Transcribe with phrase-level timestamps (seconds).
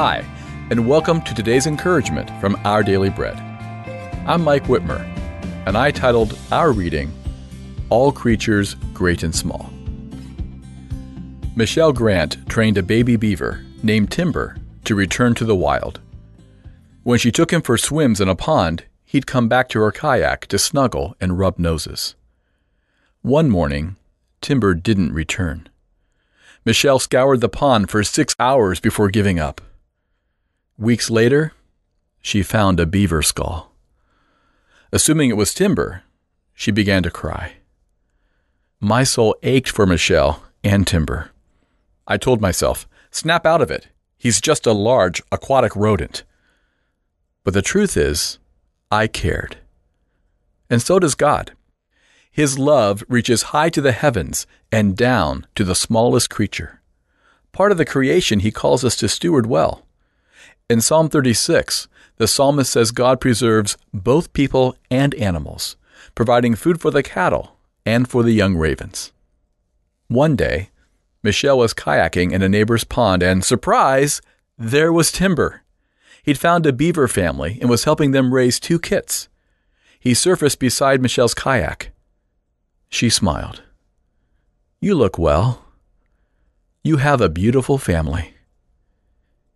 [0.00, 0.24] Hi,
[0.70, 3.36] and welcome to today's encouragement from Our Daily Bread.
[4.28, 5.00] I'm Mike Whitmer,
[5.66, 7.12] and I titled our reading,
[7.90, 9.68] All Creatures Great and Small.
[11.56, 15.98] Michelle Grant trained a baby beaver named Timber to return to the wild.
[17.02, 20.46] When she took him for swims in a pond, he'd come back to her kayak
[20.46, 22.14] to snuggle and rub noses.
[23.22, 23.96] One morning,
[24.40, 25.68] Timber didn't return.
[26.64, 29.60] Michelle scoured the pond for six hours before giving up.
[30.78, 31.52] Weeks later,
[32.20, 33.72] she found a beaver skull.
[34.92, 36.04] Assuming it was Timber,
[36.54, 37.54] she began to cry.
[38.78, 41.32] My soul ached for Michelle and Timber.
[42.06, 43.88] I told myself, snap out of it.
[44.16, 46.22] He's just a large aquatic rodent.
[47.42, 48.38] But the truth is,
[48.88, 49.56] I cared.
[50.70, 51.54] And so does God.
[52.30, 56.82] His love reaches high to the heavens and down to the smallest creature.
[57.50, 59.84] Part of the creation he calls us to steward well.
[60.70, 65.76] In Psalm 36, the psalmist says God preserves both people and animals,
[66.14, 69.10] providing food for the cattle and for the young ravens.
[70.08, 70.68] One day,
[71.22, 74.20] Michelle was kayaking in a neighbor's pond, and surprise,
[74.58, 75.62] there was Timber.
[76.22, 79.28] He'd found a beaver family and was helping them raise two kits.
[79.98, 81.92] He surfaced beside Michelle's kayak.
[82.90, 83.62] She smiled.
[84.80, 85.64] You look well.
[86.84, 88.34] You have a beautiful family.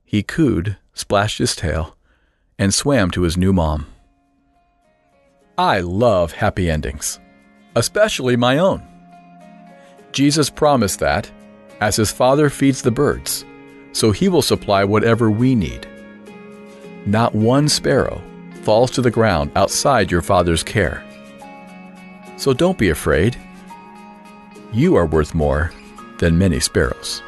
[0.05, 1.97] He cooed, splashed his tail,
[2.59, 3.87] and swam to his new mom.
[5.59, 7.21] I love happy endings,
[7.75, 8.83] especially my own.
[10.13, 11.31] Jesus promised that,
[11.81, 13.45] as his Father feeds the birds,
[13.93, 15.87] so he will supply whatever we need.
[17.07, 18.23] Not one sparrow
[18.63, 21.05] falls to the ground outside your Father's care.
[22.37, 23.37] So don't be afraid.
[24.73, 25.73] You are worth more
[26.19, 27.23] than many sparrows.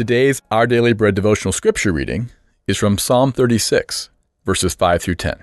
[0.00, 2.30] Today's Our Daily Bread devotional scripture reading
[2.66, 4.08] is from Psalm 36,
[4.46, 5.42] verses 5 through 10.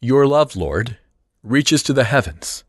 [0.00, 0.96] Your love, Lord,
[1.42, 2.62] reaches to the heavens,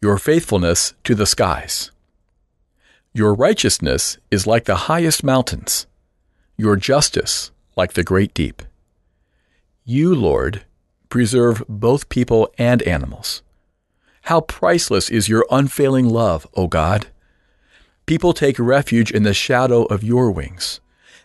[0.00, 1.90] your faithfulness to the skies.
[3.12, 5.88] Your righteousness is like the highest mountains,
[6.56, 8.62] your justice like the great deep.
[9.82, 10.62] You, Lord,
[11.08, 13.42] preserve both people and animals.
[14.22, 17.08] How priceless is your unfailing love, O God!
[18.06, 20.80] People take refuge in the shadow of your wings.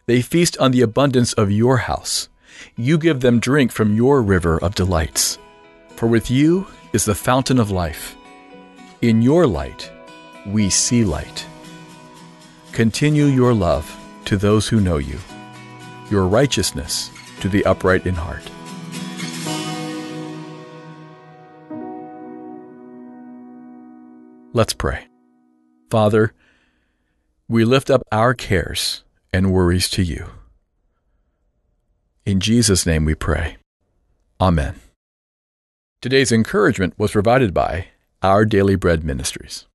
[0.06, 2.30] They feast on the abundance of your house.
[2.78, 5.38] You give them drink from your river of delights.
[5.98, 8.16] For with you is the fountain of life.
[9.02, 9.92] In your light,
[10.46, 11.46] we see light.
[12.72, 15.20] Continue your love to those who know you,
[16.10, 18.50] your righteousness to the upright in heart.
[24.54, 25.08] Let's pray.
[25.90, 26.34] Father,
[27.50, 30.30] we lift up our cares and worries to you.
[32.24, 33.58] In Jesus' name we pray.
[34.40, 34.76] Amen.
[36.00, 37.88] Today's encouragement was provided by
[38.22, 39.66] Our Daily Bread Ministries.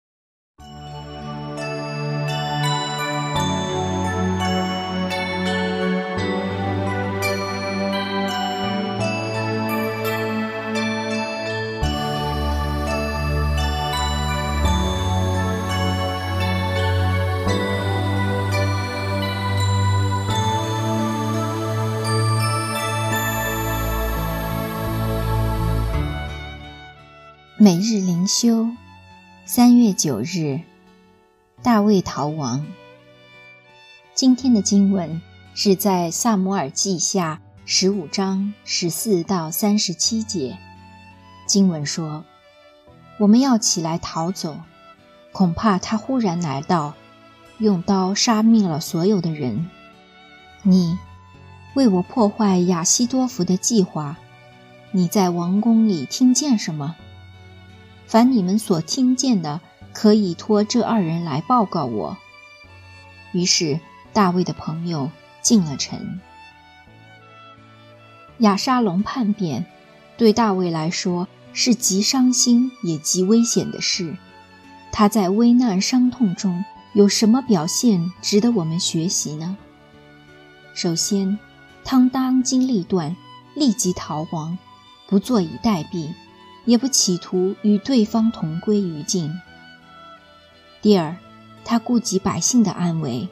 [27.64, 28.68] 每日灵修，
[29.46, 30.60] 三月九日，
[31.62, 32.66] 大卫逃亡。
[34.14, 35.22] 今天的经文
[35.54, 40.58] 是在萨摩尔记下十五章十四到三十七节。
[41.46, 42.26] 经文说
[43.16, 44.58] ：“我们要起来逃走，
[45.32, 46.92] 恐怕他忽然来到，
[47.56, 49.70] 用刀杀灭了所有的人。
[50.60, 50.98] 你
[51.72, 54.18] 为我破坏亚西多福的计划，
[54.92, 56.96] 你在王宫里听见什么？”
[58.14, 59.60] 凡你们所听见的，
[59.92, 62.16] 可以托这二人来报告我。
[63.32, 63.80] 于是
[64.12, 65.10] 大卫的朋友
[65.42, 66.20] 进了城。
[68.38, 69.66] 亚沙龙叛变，
[70.16, 74.16] 对大卫来说是极伤心也极危险的事。
[74.92, 79.56] 他在危难伤痛中有什么表现值得我们学习呢？
[80.72, 81.36] 首先，
[81.82, 83.16] 汤当机立断，
[83.56, 84.56] 立即逃亡，
[85.08, 86.14] 不坐以待毙。
[86.64, 89.40] 也不企图与对方同归于尽。
[90.82, 91.16] 第二，
[91.64, 93.28] 他顾及百姓的安危。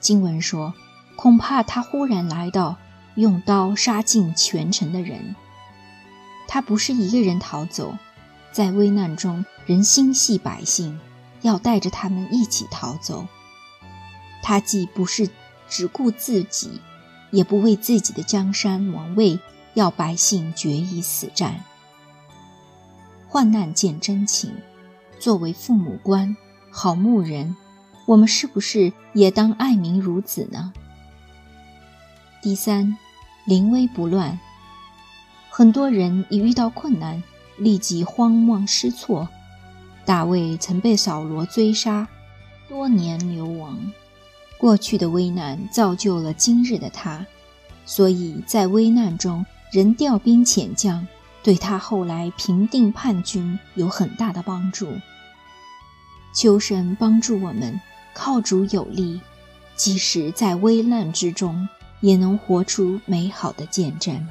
[0.00, 0.74] 经文说，
[1.16, 2.76] 恐怕他忽然来到，
[3.14, 5.34] 用刀杀尽全城的人。
[6.46, 7.96] 他不是一个人逃走，
[8.52, 11.00] 在危难中仍心系百姓，
[11.40, 13.26] 要带着他们一起逃走。
[14.42, 15.30] 他既不是
[15.68, 16.80] 只顾自己，
[17.30, 19.38] 也不为自己的江山王位，
[19.72, 21.64] 要百姓决一死战。
[23.34, 24.52] 患难见真情，
[25.18, 26.36] 作为父母官、
[26.70, 27.56] 好牧人，
[28.06, 30.72] 我们是不是也当爱民如子呢？
[32.40, 32.96] 第三，
[33.44, 34.38] 临危不乱。
[35.50, 37.20] 很多人一遇到困难，
[37.58, 39.28] 立即慌忙失措。
[40.04, 42.06] 大卫曾被扫罗追杀，
[42.68, 43.76] 多年流亡。
[44.58, 47.26] 过去的危难造就了今日的他，
[47.84, 51.04] 所以在危难中仍调兵遣将，
[51.44, 54.98] 对他后来平定叛军有很大的帮助。
[56.34, 57.80] 求神帮助我们，
[58.12, 59.20] 靠主有力，
[59.76, 61.68] 即使在危难之中，
[62.00, 64.26] 也能活出美好的见证。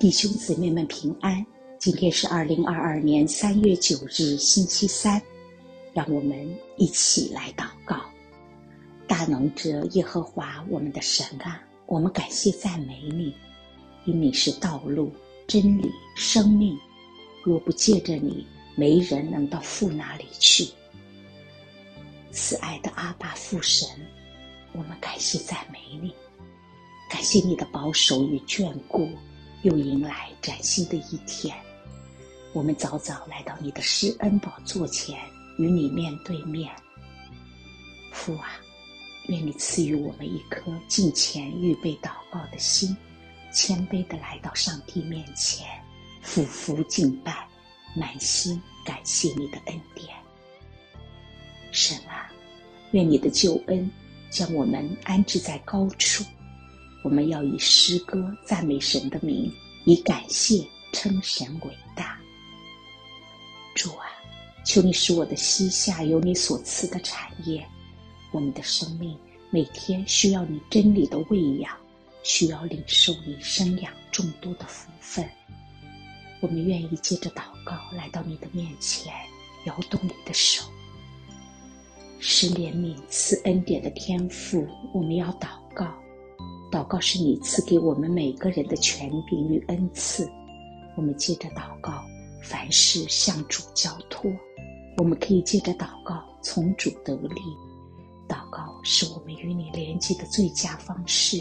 [0.00, 1.44] 弟兄姊妹们平安！
[1.78, 5.20] 今天是二零二二年三月九日，星期三。
[5.92, 8.00] 让我们一起来祷告。
[9.06, 13.34] 大能者耶和华，我们的神啊，我们感谢赞美你，
[14.06, 15.12] 因你是道路、
[15.46, 16.74] 真理、生命。
[17.44, 20.66] 若不借着你，没人能到父那里去。
[22.30, 23.86] 慈爱的阿爸父神，
[24.72, 26.10] 我们感谢赞美你，
[27.10, 29.06] 感谢你的保守与眷顾。
[29.62, 31.54] 又迎来崭新的一天，
[32.54, 35.20] 我们早早来到你的施恩宝座前，
[35.58, 36.74] 与你面对面。
[38.10, 38.58] 父啊，
[39.28, 42.96] 愿你赐予我们一颗敬虔预备祷告的心，
[43.52, 45.66] 谦卑的来到上帝面前，
[46.22, 47.46] 俯伏敬拜，
[47.94, 50.08] 满心感谢你的恩典。
[51.70, 52.32] 神啊，
[52.92, 53.90] 愿你的救恩
[54.30, 56.24] 将我们安置在高处。
[57.02, 59.52] 我们要以诗歌赞美神的名，
[59.86, 62.18] 以感谢称神伟大。
[63.74, 64.06] 主啊，
[64.64, 67.66] 求你使我的膝下有你所赐的产业。
[68.32, 69.16] 我们的生命
[69.50, 71.74] 每天需要你真理的喂养，
[72.22, 75.26] 需要领受你生养众多的福分。
[76.40, 79.12] 我们愿意借着祷告来到你的面前，
[79.64, 80.64] 摇动你的手，
[82.18, 84.66] 施怜悯、赐恩典的天赋。
[84.92, 85.99] 我们要祷告。
[86.70, 90.30] 祷告是你赐给我们每个人的权柄与恩赐，
[90.96, 92.04] 我们借着祷告，
[92.42, 94.30] 凡事向主交托。
[94.98, 97.40] 我们可以借着祷告，从主得力。
[98.28, 101.38] 祷告是我们与你连接的最佳方式。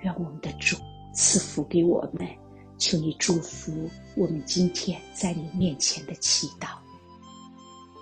[0.00, 0.76] 愿我们的主
[1.14, 2.28] 赐福给我们，
[2.76, 3.72] 求你祝福
[4.16, 6.68] 我们今天在你面前的祈祷。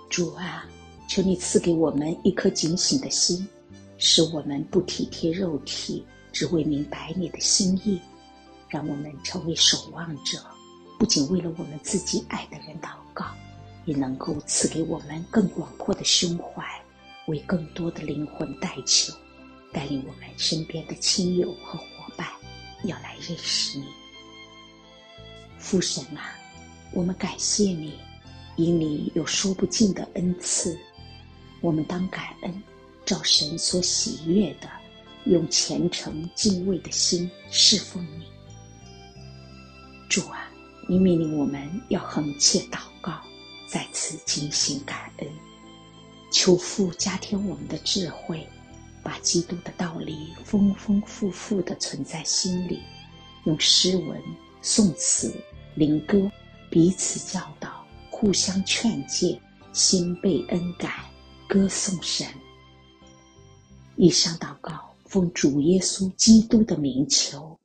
[0.09, 0.65] 主啊，
[1.07, 3.47] 求你赐给我们一颗警醒的心，
[3.97, 6.03] 使我们不体贴肉体。
[6.33, 8.01] 只为明白你的心意，
[8.67, 10.43] 让我们成为守望者，
[10.97, 13.23] 不仅为了我们自己爱的人祷告，
[13.85, 16.65] 也能够赐给我们更广阔的胸怀，
[17.27, 19.13] 为更多的灵魂代求，
[19.71, 21.85] 带领我们身边的亲友和伙
[22.17, 22.27] 伴
[22.83, 23.85] 要来认识你。
[25.59, 26.35] 父神啊，
[26.93, 27.93] 我们感谢你，
[28.55, 30.75] 因你有说不尽的恩赐，
[31.61, 32.63] 我们当感恩，
[33.05, 34.67] 照神所喜悦的。
[35.25, 38.25] 用虔诚敬畏的心侍奉你，
[40.09, 40.51] 主啊，
[40.87, 43.21] 你命令我们要横切祷告，
[43.69, 45.27] 在此进行感恩，
[46.29, 48.45] 求父加添我们的智慧，
[49.01, 52.81] 把基督的道理丰丰富富的存在心里，
[53.45, 54.21] 用诗文、
[54.61, 55.33] 颂词、
[55.75, 56.29] 灵歌
[56.69, 59.39] 彼此教导，互相劝诫，
[59.71, 60.91] 心被恩感，
[61.47, 62.27] 歌颂神。
[63.95, 64.92] 以上祷告。
[65.13, 67.59] 奉主耶稣基督的名求，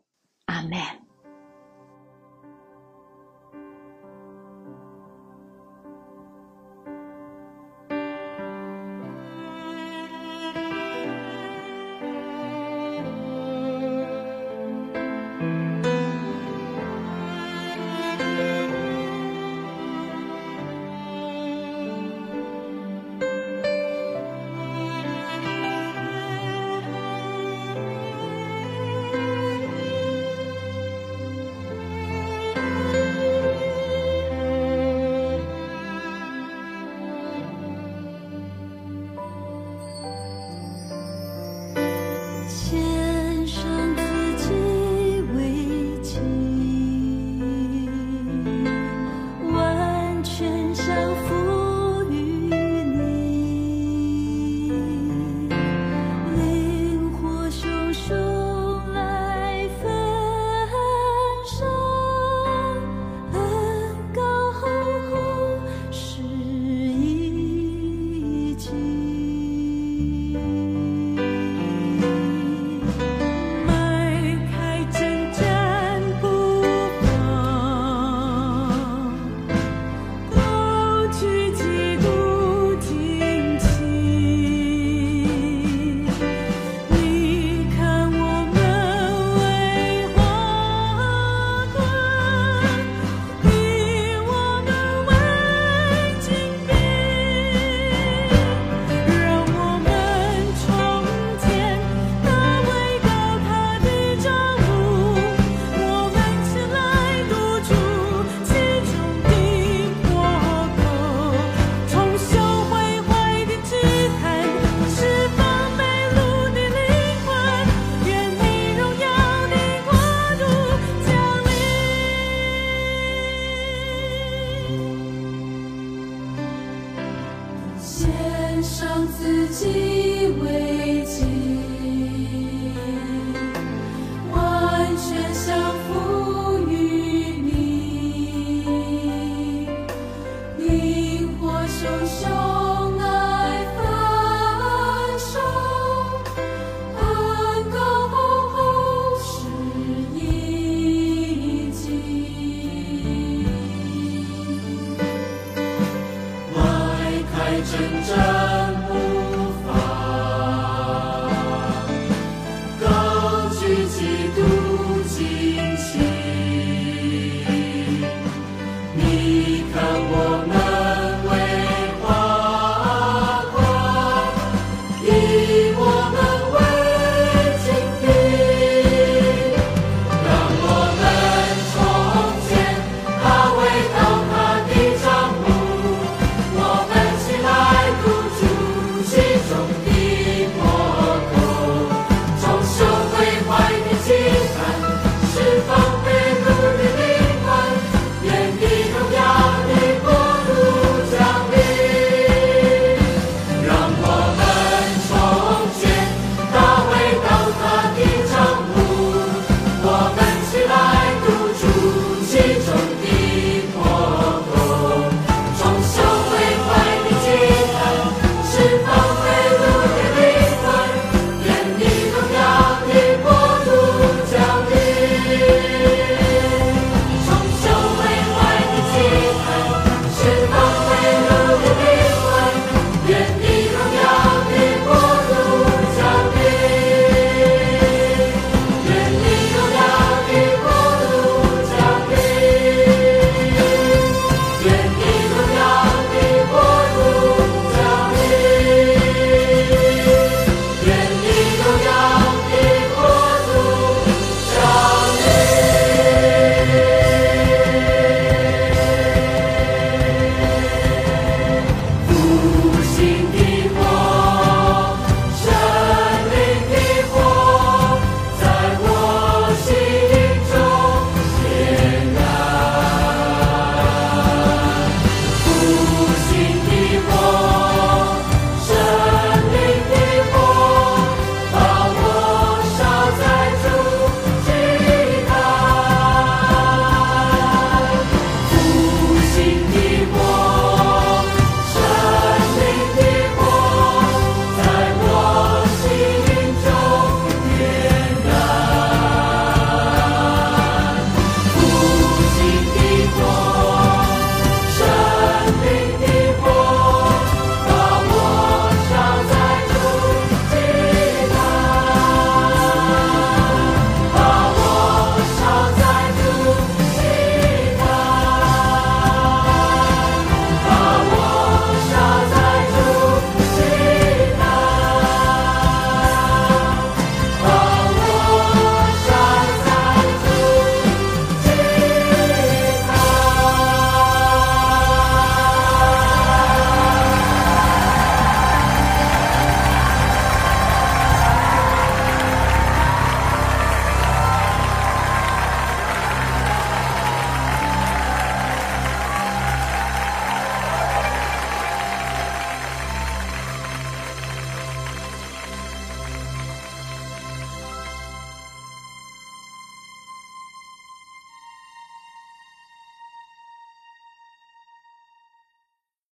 [0.44, 1.07] 阿门。